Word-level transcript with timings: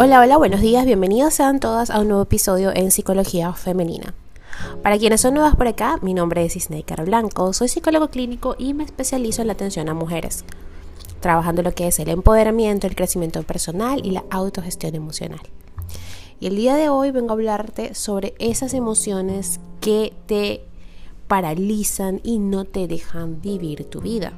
Hola, 0.00 0.20
hola, 0.20 0.36
buenos 0.36 0.60
días, 0.60 0.86
bienvenidos 0.86 1.34
sean 1.34 1.58
todas 1.58 1.90
a 1.90 1.98
un 1.98 2.06
nuevo 2.06 2.22
episodio 2.22 2.70
en 2.72 2.92
Psicología 2.92 3.52
Femenina. 3.52 4.14
Para 4.80 4.96
quienes 4.96 5.20
son 5.20 5.34
nuevas 5.34 5.56
por 5.56 5.66
acá, 5.66 5.98
mi 6.02 6.14
nombre 6.14 6.44
es 6.44 6.54
Isneikar 6.54 7.04
Blanco, 7.04 7.52
soy 7.52 7.66
psicólogo 7.66 8.06
clínico 8.06 8.54
y 8.56 8.74
me 8.74 8.84
especializo 8.84 9.40
en 9.40 9.48
la 9.48 9.54
atención 9.54 9.88
a 9.88 9.94
mujeres, 9.94 10.44
trabajando 11.18 11.64
lo 11.64 11.74
que 11.74 11.88
es 11.88 11.98
el 11.98 12.10
empoderamiento, 12.10 12.86
el 12.86 12.94
crecimiento 12.94 13.42
personal 13.42 14.00
y 14.06 14.12
la 14.12 14.22
autogestión 14.30 14.94
emocional. 14.94 15.40
Y 16.38 16.46
el 16.46 16.54
día 16.54 16.76
de 16.76 16.90
hoy 16.90 17.10
vengo 17.10 17.30
a 17.30 17.32
hablarte 17.32 17.92
sobre 17.94 18.34
esas 18.38 18.74
emociones 18.74 19.58
que 19.80 20.12
te 20.26 20.62
paralizan 21.26 22.20
y 22.22 22.38
no 22.38 22.66
te 22.66 22.86
dejan 22.86 23.40
vivir 23.42 23.84
tu 23.90 24.00
vida. 24.00 24.32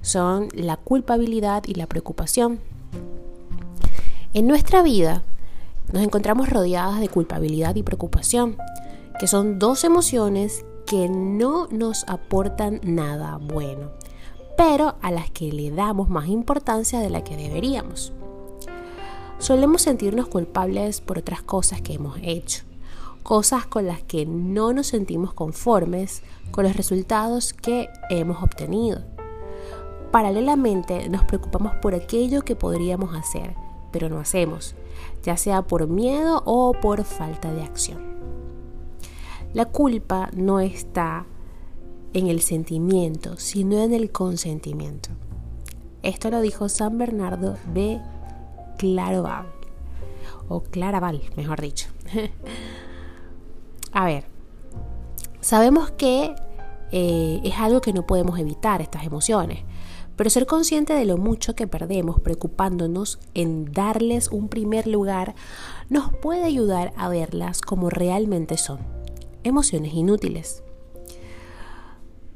Son 0.00 0.48
la 0.54 0.78
culpabilidad 0.78 1.64
y 1.66 1.74
la 1.74 1.86
preocupación. 1.86 2.60
En 4.32 4.46
nuestra 4.46 4.82
vida 4.84 5.24
nos 5.92 6.04
encontramos 6.04 6.48
rodeadas 6.48 7.00
de 7.00 7.08
culpabilidad 7.08 7.74
y 7.74 7.82
preocupación, 7.82 8.56
que 9.18 9.26
son 9.26 9.58
dos 9.58 9.82
emociones 9.82 10.64
que 10.86 11.08
no 11.08 11.66
nos 11.72 12.04
aportan 12.06 12.80
nada 12.84 13.38
bueno, 13.38 13.90
pero 14.56 14.94
a 15.02 15.10
las 15.10 15.32
que 15.32 15.50
le 15.50 15.72
damos 15.72 16.10
más 16.10 16.28
importancia 16.28 17.00
de 17.00 17.10
la 17.10 17.24
que 17.24 17.36
deberíamos. 17.36 18.12
Solemos 19.40 19.82
sentirnos 19.82 20.28
culpables 20.28 21.00
por 21.00 21.18
otras 21.18 21.42
cosas 21.42 21.80
que 21.80 21.94
hemos 21.94 22.16
hecho, 22.22 22.62
cosas 23.24 23.66
con 23.66 23.88
las 23.88 24.00
que 24.00 24.26
no 24.26 24.72
nos 24.72 24.86
sentimos 24.86 25.34
conformes 25.34 26.22
con 26.52 26.62
los 26.62 26.76
resultados 26.76 27.52
que 27.52 27.88
hemos 28.10 28.44
obtenido. 28.44 29.02
Paralelamente 30.12 31.08
nos 31.08 31.24
preocupamos 31.24 31.74
por 31.82 31.96
aquello 31.96 32.42
que 32.42 32.54
podríamos 32.54 33.12
hacer, 33.16 33.56
pero 33.92 34.08
no 34.08 34.18
hacemos, 34.18 34.74
ya 35.22 35.36
sea 35.36 35.62
por 35.62 35.86
miedo 35.88 36.42
o 36.44 36.72
por 36.72 37.04
falta 37.04 37.52
de 37.52 37.62
acción. 37.62 38.10
La 39.52 39.66
culpa 39.66 40.30
no 40.32 40.60
está 40.60 41.26
en 42.12 42.28
el 42.28 42.40
sentimiento, 42.40 43.36
sino 43.36 43.78
en 43.78 43.92
el 43.92 44.10
consentimiento. 44.10 45.10
Esto 46.02 46.30
lo 46.30 46.40
dijo 46.40 46.68
San 46.68 46.98
Bernardo 46.98 47.56
de 47.74 48.00
Claraval, 48.78 49.46
o 50.48 50.62
Claraval, 50.62 51.22
mejor 51.36 51.60
dicho. 51.60 51.88
A 53.92 54.04
ver, 54.04 54.24
sabemos 55.40 55.90
que 55.90 56.34
eh, 56.92 57.40
es 57.44 57.58
algo 57.58 57.80
que 57.80 57.92
no 57.92 58.06
podemos 58.06 58.38
evitar, 58.38 58.80
estas 58.80 59.04
emociones, 59.04 59.64
pero 60.20 60.28
ser 60.28 60.44
consciente 60.44 60.92
de 60.92 61.06
lo 61.06 61.16
mucho 61.16 61.54
que 61.54 61.66
perdemos 61.66 62.20
preocupándonos 62.20 63.18
en 63.32 63.72
darles 63.72 64.28
un 64.28 64.48
primer 64.50 64.86
lugar 64.86 65.34
nos 65.88 66.14
puede 66.14 66.44
ayudar 66.44 66.92
a 66.98 67.08
verlas 67.08 67.62
como 67.62 67.88
realmente 67.88 68.58
son, 68.58 68.80
emociones 69.44 69.94
inútiles. 69.94 70.62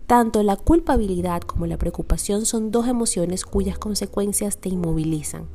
Tanto 0.07 0.43
la 0.43 0.57
culpabilidad 0.57 1.43
como 1.43 1.67
la 1.67 1.77
preocupación 1.77 2.47
son 2.47 2.71
dos 2.71 2.89
emociones 2.89 3.45
cuyas 3.45 3.77
consecuencias 3.77 4.57
te 4.57 4.71
inmovilizan, 4.71 5.47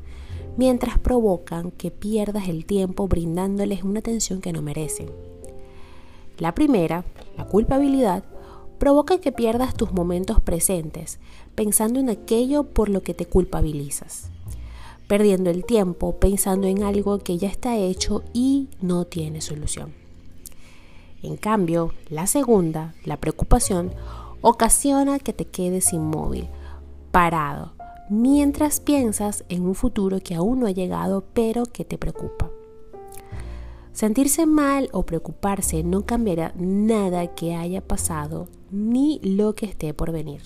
mientras 0.56 1.00
provocan 1.00 1.72
que 1.72 1.90
pierdas 1.90 2.48
el 2.48 2.68
tiempo 2.68 3.08
brindándoles 3.08 3.82
una 3.82 4.02
atención 4.02 4.40
que 4.40 4.54
no 4.54 4.62
merecen. 4.62 5.10
La 6.38 6.54
primera, 6.54 7.06
la 7.38 7.48
culpabilidad, 7.48 8.24
provoca 8.80 9.20
que 9.20 9.32
pierdas 9.32 9.76
tus 9.76 9.92
momentos 9.92 10.40
presentes, 10.42 11.20
pensando 11.54 12.00
en 12.00 12.10
aquello 12.10 12.64
por 12.64 12.90
lo 12.90 13.04
que 13.04 13.14
te 13.14 13.26
culpabilizas, 13.26 14.32
perdiendo 15.08 15.50
el 15.50 15.66
tiempo 15.66 16.16
pensando 16.16 16.68
en 16.68 16.84
algo 16.84 17.20
que 17.20 17.38
ya 17.38 17.50
está 17.50 17.78
hecho 17.78 18.24
y 18.34 18.70
no 18.82 19.06
tiene 19.06 19.42
solución. 19.42 19.94
En 21.22 21.36
cambio, 21.36 21.94
la 22.10 22.26
segunda, 22.28 22.96
la 23.04 23.18
preocupación, 23.18 23.92
ocasiona 24.42 25.20
que 25.20 25.34
te 25.34 25.46
quedes 25.46 25.92
inmóvil, 25.92 26.48
parado, 27.12 27.74
mientras 28.10 28.80
piensas 28.80 29.44
en 29.50 29.66
un 29.66 29.76
futuro 29.76 30.22
que 30.22 30.36
aún 30.36 30.62
no 30.62 30.68
ha 30.68 30.72
llegado 30.72 31.26
pero 31.34 31.66
que 31.66 31.84
te 31.84 31.98
preocupa. 31.98 32.50
Sentirse 34.00 34.46
mal 34.46 34.88
o 34.94 35.04
preocuparse 35.04 35.84
no 35.84 36.06
cambiará 36.06 36.54
nada 36.56 37.36
que 37.36 37.54
haya 37.54 37.86
pasado 37.86 38.48
ni 38.72 39.20
lo 39.22 39.56
que 39.56 39.66
esté 39.66 39.94
por 39.94 40.14
venir. 40.14 40.42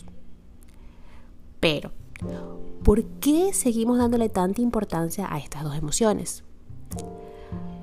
Pero, 1.59 1.91
¿por 2.81 3.03
qué 3.19 3.53
seguimos 3.53 3.99
dándole 3.99 4.29
tanta 4.29 4.59
importancia 4.63 5.31
a 5.31 5.37
estas 5.37 5.61
dos 5.65 5.75
emociones? 5.75 6.43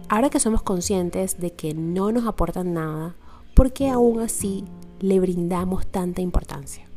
Ahora 0.08 0.28
que 0.28 0.40
somos 0.40 0.62
conscientes 0.62 1.38
de 1.38 1.52
que 1.52 1.72
no 1.72 2.10
nos 2.10 2.26
aportan 2.26 2.74
nada, 2.74 3.14
¿por 3.54 3.72
qué 3.72 3.90
aún 3.90 4.18
así 4.18 4.64
le 4.98 5.20
brindamos 5.20 5.86
tanta 5.86 6.20
importancia? 6.20 6.88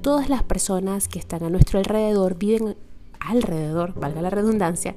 Todas 0.00 0.28
las 0.28 0.44
personas 0.44 1.08
que 1.08 1.18
están 1.18 1.42
a 1.42 1.50
nuestro 1.50 1.80
alrededor 1.80 2.38
viven 2.38 2.76
alrededor, 3.20 3.94
valga 3.98 4.22
la 4.22 4.30
redundancia, 4.30 4.94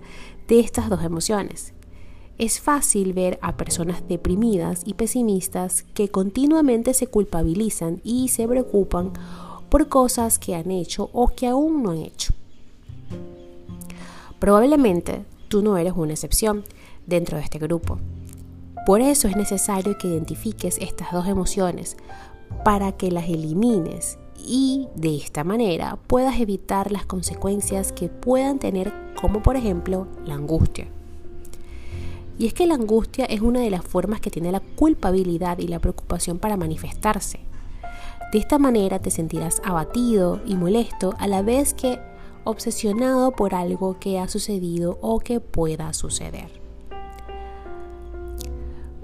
de 0.47 0.59
estas 0.59 0.89
dos 0.89 1.03
emociones. 1.03 1.73
Es 2.37 2.59
fácil 2.59 3.13
ver 3.13 3.37
a 3.41 3.57
personas 3.57 4.07
deprimidas 4.07 4.83
y 4.85 4.93
pesimistas 4.93 5.83
que 5.93 6.09
continuamente 6.09 6.93
se 6.93 7.07
culpabilizan 7.07 7.99
y 8.03 8.29
se 8.29 8.47
preocupan 8.47 9.11
por 9.69 9.87
cosas 9.89 10.39
que 10.39 10.55
han 10.55 10.71
hecho 10.71 11.09
o 11.13 11.27
que 11.27 11.47
aún 11.47 11.83
no 11.83 11.91
han 11.91 11.99
hecho. 11.99 12.33
Probablemente 14.39 15.25
tú 15.49 15.61
no 15.61 15.77
eres 15.77 15.93
una 15.95 16.13
excepción 16.13 16.63
dentro 17.05 17.37
de 17.37 17.43
este 17.43 17.59
grupo. 17.59 17.99
Por 18.85 19.01
eso 19.01 19.27
es 19.27 19.35
necesario 19.35 19.97
que 19.97 20.07
identifiques 20.07 20.77
estas 20.79 21.11
dos 21.11 21.27
emociones 21.27 21.97
para 22.63 22.93
que 22.93 23.11
las 23.11 23.27
elimines 23.27 24.17
y 24.45 24.87
de 24.95 25.15
esta 25.15 25.43
manera 25.43 25.97
puedas 26.07 26.39
evitar 26.39 26.91
las 26.91 27.05
consecuencias 27.05 27.91
que 27.91 28.09
puedan 28.09 28.59
tener 28.59 28.93
como 29.19 29.41
por 29.43 29.55
ejemplo 29.55 30.07
la 30.25 30.35
angustia. 30.35 30.87
Y 32.37 32.47
es 32.47 32.53
que 32.53 32.67
la 32.67 32.75
angustia 32.75 33.25
es 33.25 33.41
una 33.41 33.59
de 33.59 33.69
las 33.69 33.83
formas 33.83 34.21
que 34.21 34.31
tiene 34.31 34.51
la 34.51 34.61
culpabilidad 34.61 35.59
y 35.59 35.67
la 35.67 35.79
preocupación 35.79 36.39
para 36.39 36.55
manifestarse. 36.55 37.39
De 38.31 38.39
esta 38.39 38.59
manera 38.59 38.99
te 38.99 39.11
sentirás 39.11 39.61
abatido 39.65 40.39
y 40.45 40.55
molesto 40.55 41.15
a 41.17 41.27
la 41.27 41.41
vez 41.41 41.73
que 41.73 41.99
obsesionado 42.45 43.31
por 43.31 43.55
algo 43.55 43.99
que 43.99 44.19
ha 44.19 44.27
sucedido 44.27 44.97
o 45.01 45.19
que 45.19 45.39
pueda 45.39 45.91
suceder. 45.93 46.68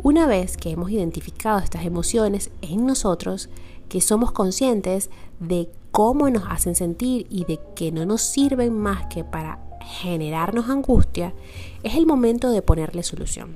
Una 0.05 0.27
vez 0.27 0.55
que 0.55 0.69
hemos 0.69 0.91
identificado 0.91 1.57
estas 1.57 1.83
emociones 1.83 2.51
en 2.61 2.85
nosotros, 2.85 3.49
que 3.89 4.01
somos 4.01 4.31
conscientes 4.31 5.09
de 5.39 5.67
cómo 5.89 6.29
nos 6.29 6.43
hacen 6.47 6.75
sentir 6.75 7.25
y 7.31 7.43
de 7.45 7.59
que 7.75 7.91
no 7.91 8.05
nos 8.05 8.21
sirven 8.21 8.77
más 8.77 9.07
que 9.07 9.23
para 9.23 9.57
generarnos 9.81 10.69
angustia, 10.69 11.33
es 11.81 11.95
el 11.95 12.05
momento 12.05 12.51
de 12.51 12.61
ponerle 12.61 13.01
solución. 13.01 13.55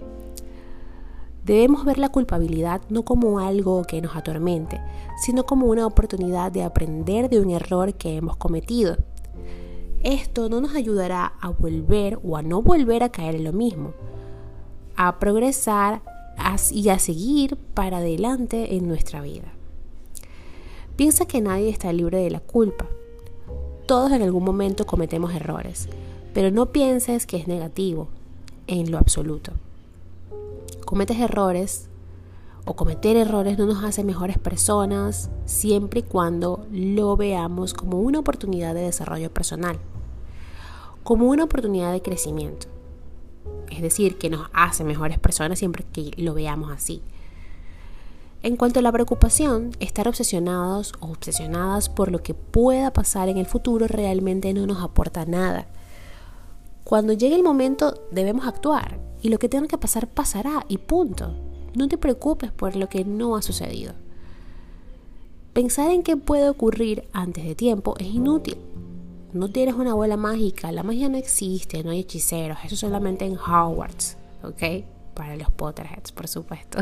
Debemos 1.46 1.86
ver 1.86 2.00
la 2.00 2.10
culpabilidad 2.10 2.82
no 2.90 3.04
como 3.06 3.38
algo 3.38 3.84
que 3.84 4.02
nos 4.02 4.16
atormente, 4.16 4.82
sino 5.22 5.46
como 5.46 5.68
una 5.68 5.86
oportunidad 5.86 6.52
de 6.52 6.64
aprender 6.64 7.30
de 7.30 7.42
un 7.42 7.52
error 7.52 7.94
que 7.94 8.16
hemos 8.16 8.38
cometido. 8.38 8.98
Esto 10.02 10.50
no 10.50 10.62
nos 10.62 10.74
ayudará 10.74 11.32
a 11.42 11.50
volver 11.50 12.20
o 12.24 12.38
a 12.38 12.42
no 12.42 12.64
volver 12.64 13.04
a 13.04 13.10
caer 13.10 13.36
en 13.36 13.44
lo 13.44 13.54
mismo, 13.54 13.94
a 14.96 15.20
progresar 15.20 16.02
y 16.72 16.90
a 16.90 17.00
seguir 17.00 17.58
para 17.74 17.98
adelante 17.98 18.76
en 18.76 18.88
nuestra 18.88 19.22
vida. 19.22 19.54
Piensa 20.96 21.26
que 21.26 21.42
nadie 21.42 21.70
está 21.70 21.94
libre 21.94 22.18
de 22.18 22.30
la 22.30 22.40
culpa. 22.40 22.88
Todos 23.86 24.12
en 24.12 24.22
algún 24.22 24.44
momento 24.44 24.86
cometemos 24.86 25.34
errores, 25.34 25.88
pero 26.34 26.52
no 26.52 26.72
pienses 26.72 27.26
que 27.26 27.38
es 27.38 27.48
negativo, 27.48 28.10
en 28.68 28.92
lo 28.92 28.98
absoluto. 28.98 29.54
Cometes 30.86 31.20
errores 31.20 31.88
o 32.66 32.76
cometer 32.76 33.16
errores 33.18 33.58
no 33.58 33.66
nos 33.66 33.84
hace 33.84 34.04
mejores 34.04 34.38
personas 34.38 35.30
siempre 35.46 36.02
y 36.02 36.04
cuando 36.04 36.66
lo 36.72 37.16
veamos 37.18 37.74
como 37.74 38.00
una 38.00 38.20
oportunidad 38.20 38.76
de 38.76 38.82
desarrollo 38.82 39.34
personal, 39.34 39.80
como 41.04 41.28
una 41.30 41.46
oportunidad 41.46 41.92
de 41.94 42.02
crecimiento. 42.02 42.68
Es 43.72 43.82
decir, 43.82 44.18
que 44.18 44.30
nos 44.30 44.50
hace 44.54 44.84
mejores 44.84 45.20
personas 45.20 45.60
siempre 45.60 45.86
que 45.92 46.12
lo 46.18 46.34
veamos 46.34 46.72
así. 46.72 47.02
En 48.42 48.56
cuanto 48.56 48.80
a 48.80 48.82
la 48.82 48.92
preocupación, 48.92 49.72
estar 49.82 50.08
obsesionados 50.08 50.94
o 51.02 51.08
obsesionadas 51.12 51.90
por 51.90 52.10
lo 52.10 52.24
que 52.24 52.34
pueda 52.34 52.94
pasar 52.94 53.28
en 53.28 53.38
el 53.38 53.46
futuro 53.46 53.86
realmente 53.88 54.54
no 54.54 54.66
nos 54.66 54.82
aporta 54.82 55.26
nada. 55.26 55.68
Cuando 56.86 57.14
llegue 57.14 57.36
el 57.36 57.44
momento 57.44 58.02
debemos 58.12 58.48
actuar 58.48 59.00
y 59.22 59.30
lo 59.30 59.40
que 59.40 59.50
tenga 59.50 59.68
que 59.68 59.78
pasar 59.78 60.08
pasará 60.08 60.66
y 60.70 60.78
punto. 60.78 61.36
No 61.76 61.88
te 61.88 61.98
preocupes 61.98 62.52
por 62.52 62.76
lo 62.76 62.88
que 62.88 63.04
no 63.04 63.36
ha 63.36 63.42
sucedido. 63.42 63.94
Pensar 65.54 65.92
en 65.92 66.04
qué 66.04 66.16
puede 66.16 66.50
ocurrir 66.50 67.10
antes 67.12 67.44
de 67.44 67.56
tiempo 67.56 67.96
es 68.00 68.08
inútil. 68.08 68.58
No 69.34 69.50
tienes 69.50 69.76
una 69.76 69.94
bola 69.94 70.18
mágica, 70.18 70.72
la 70.72 70.84
magia 70.84 71.10
no 71.10 71.18
existe, 71.18 71.84
no 71.84 71.92
hay 71.92 72.00
hechiceros, 72.00 72.58
eso 72.64 72.76
solamente 72.76 73.26
en 73.26 73.38
Hogwarts, 73.38 74.18
¿ok? 74.44 74.86
Para 75.14 75.36
los 75.36 75.52
Potterheads, 75.52 76.12
por 76.12 76.28
supuesto. 76.28 76.80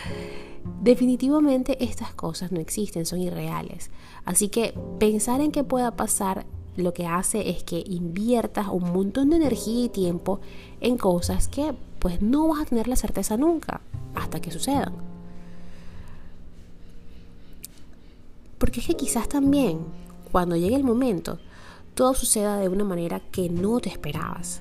Definitivamente 0.82 1.82
estas 1.84 2.14
cosas 2.14 2.52
no 2.52 2.60
existen, 2.60 3.06
son 3.06 3.20
irreales. 3.20 3.90
Así 4.24 4.48
que 4.48 4.74
pensar 4.98 5.40
en 5.40 5.52
que 5.52 5.64
pueda 5.64 5.96
pasar 5.96 6.46
lo 6.76 6.92
que 6.92 7.06
hace 7.06 7.50
es 7.50 7.62
que 7.62 7.82
inviertas 7.86 8.68
un 8.68 8.92
montón 8.92 9.30
de 9.30 9.36
energía 9.36 9.86
y 9.86 9.88
tiempo 9.88 10.40
en 10.80 10.98
cosas 10.98 11.48
que 11.48 11.74
pues 11.98 12.20
no 12.22 12.48
vas 12.48 12.62
a 12.62 12.66
tener 12.66 12.88
la 12.88 12.96
certeza 12.96 13.36
nunca 13.36 13.80
hasta 14.14 14.40
que 14.40 14.50
sucedan. 14.50 14.94
Porque 18.58 18.80
es 18.80 18.86
que 18.86 18.94
quizás 18.94 19.28
también 19.28 19.80
cuando 20.32 20.56
llegue 20.56 20.76
el 20.76 20.84
momento 20.84 21.38
todo 21.96 22.14
suceda 22.14 22.58
de 22.58 22.68
una 22.68 22.84
manera 22.84 23.20
que 23.32 23.48
no 23.48 23.80
te 23.80 23.88
esperabas. 23.88 24.60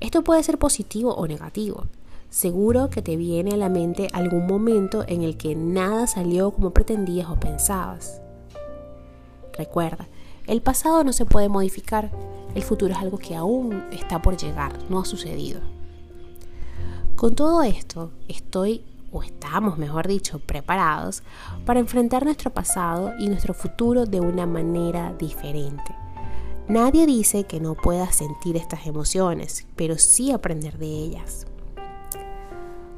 Esto 0.00 0.22
puede 0.22 0.42
ser 0.42 0.58
positivo 0.58 1.14
o 1.14 1.26
negativo. 1.26 1.86
Seguro 2.28 2.90
que 2.90 3.00
te 3.00 3.16
viene 3.16 3.54
a 3.54 3.56
la 3.56 3.70
mente 3.70 4.08
algún 4.12 4.46
momento 4.46 5.02
en 5.08 5.22
el 5.22 5.38
que 5.38 5.56
nada 5.56 6.06
salió 6.06 6.50
como 6.50 6.72
pretendías 6.72 7.30
o 7.30 7.40
pensabas. 7.40 8.20
Recuerda, 9.56 10.08
el 10.46 10.60
pasado 10.60 11.02
no 11.04 11.14
se 11.14 11.24
puede 11.24 11.48
modificar, 11.48 12.10
el 12.54 12.62
futuro 12.62 12.92
es 12.92 12.98
algo 12.98 13.16
que 13.16 13.34
aún 13.34 13.84
está 13.90 14.20
por 14.20 14.36
llegar, 14.36 14.78
no 14.90 15.00
ha 15.00 15.04
sucedido. 15.06 15.60
Con 17.16 17.34
todo 17.34 17.62
esto, 17.62 18.10
estoy, 18.28 18.84
o 19.10 19.22
estamos, 19.22 19.78
mejor 19.78 20.06
dicho, 20.06 20.38
preparados 20.40 21.22
para 21.64 21.80
enfrentar 21.80 22.26
nuestro 22.26 22.50
pasado 22.50 23.14
y 23.18 23.28
nuestro 23.28 23.54
futuro 23.54 24.04
de 24.04 24.20
una 24.20 24.44
manera 24.44 25.14
diferente. 25.18 26.05
Nadie 26.68 27.06
dice 27.06 27.44
que 27.44 27.60
no 27.60 27.74
puedas 27.76 28.16
sentir 28.16 28.56
estas 28.56 28.88
emociones, 28.88 29.68
pero 29.76 29.98
sí 29.98 30.32
aprender 30.32 30.78
de 30.78 30.88
ellas. 30.88 31.46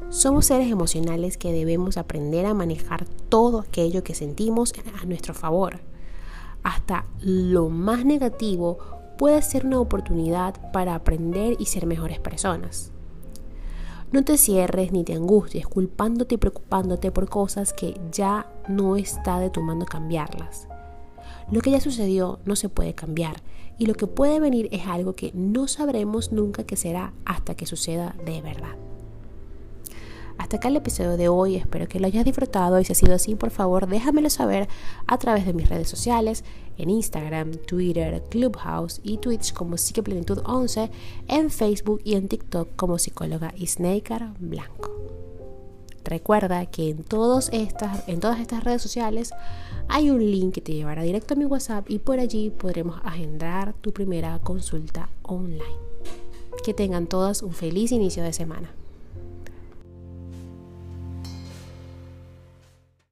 Somos 0.09 0.47
seres 0.47 0.71
emocionales 0.71 1.37
que 1.37 1.53
debemos 1.53 1.99
aprender 1.99 2.47
a 2.47 2.55
manejar 2.55 3.05
todo 3.29 3.61
aquello 3.61 4.03
que 4.03 4.15
sentimos 4.15 4.73
a 4.99 5.05
nuestro 5.05 5.35
favor. 5.35 5.81
Hasta 6.63 7.05
lo 7.21 7.69
más 7.69 8.07
negativo 8.07 8.79
puede 9.19 9.43
ser 9.43 9.67
una 9.67 9.81
oportunidad 9.81 10.73
para 10.73 10.95
aprender 10.95 11.55
y 11.59 11.67
ser 11.67 11.85
mejores 11.85 12.21
personas. 12.21 12.91
No 14.13 14.25
te 14.25 14.39
cierres 14.39 14.93
ni 14.93 15.05
te 15.05 15.13
angusties 15.13 15.67
culpándote 15.67 16.37
y 16.37 16.39
preocupándote 16.39 17.13
por 17.13 17.29
cosas 17.29 17.75
que 17.75 18.01
ya 18.11 18.51
no 18.67 18.97
está 18.97 19.39
de 19.39 19.51
tu 19.51 19.61
mano 19.61 19.85
cambiarlas. 19.85 20.69
Lo 21.51 21.61
que 21.61 21.71
ya 21.71 21.81
sucedió 21.81 22.41
no 22.45 22.57
se 22.57 22.69
puede 22.69 22.95
cambiar 22.95 23.43
y 23.79 23.87
lo 23.87 23.95
que 23.95 24.07
puede 24.07 24.41
venir 24.41 24.69
es 24.73 24.87
algo 24.87 25.15
que 25.15 25.31
no 25.35 25.69
sabremos 25.69 26.33
nunca 26.33 26.65
que 26.65 26.77
será 26.77 27.13
hasta 27.25 27.55
que 27.55 27.67
suceda 27.67 28.15
de 28.25 28.43
verdad. 28.43 28.77
Hasta 30.39 30.59
acá 30.59 30.69
el 30.69 30.77
episodio 30.77 31.17
de 31.17 31.29
hoy, 31.29 31.57
espero 31.57 31.89
que 31.89 31.99
lo 31.99 32.07
hayas 32.07 32.25
disfrutado 32.25 32.79
y 32.79 32.85
si 32.85 32.93
ha 32.93 32.95
sido 32.95 33.15
así, 33.15 33.35
por 33.35 33.51
favor 33.51 33.89
déjamelo 33.89 34.31
saber 34.31 34.69
a 35.07 35.19
través 35.19 35.45
de 35.45 35.53
mis 35.53 35.69
redes 35.69 35.89
sociales, 35.89 36.45
en 36.77 36.91
Instagram, 36.91 37.53
Twitter, 37.67 38.23
Clubhouse 38.31 39.01
y 39.03 39.19
Twitch 39.19 39.53
como 39.53 39.77
Psiqueplenitud11, 39.77 40.91
en 41.27 41.51
Facebook 41.51 42.01
y 42.05 42.15
en 42.15 42.29
TikTok 42.29 42.77
como 42.77 42.99
psicóloga 42.99 43.53
Blanco. 44.39 45.28
Recuerda 46.09 46.65
que 46.65 46.89
en, 46.89 47.05
todas 47.05 47.51
estas, 47.53 48.09
en 48.09 48.19
todas 48.21 48.41
estas 48.41 48.65
redes 48.65 48.81
sociales 48.81 49.33
hay 49.89 50.11
un 50.11 50.21
link 50.21 50.55
que 50.55 50.63
te 50.63 50.73
llevará 50.73 51.03
directo 51.03 51.35
a 51.35 51.37
mi 51.37 51.45
WhatsApp 51.45 51.91
y 51.91 51.99
por 51.99 52.19
allí 52.19 52.49
podremos 52.49 52.99
agendar 53.05 53.75
tu 53.75 53.93
primera 53.93 54.39
consulta 54.39 55.11
online. 55.23 55.63
Que 56.65 56.73
tengan 56.73 57.07
todas 57.07 57.43
un 57.43 57.53
feliz 57.53 57.93
inicio 57.93 58.23
de 58.23 58.33
semana. 58.33 58.71